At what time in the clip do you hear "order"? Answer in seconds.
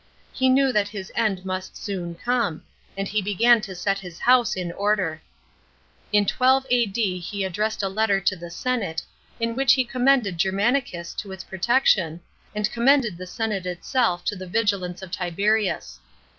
4.71-5.21